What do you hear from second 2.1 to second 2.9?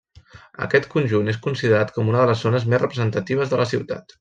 una de les zones més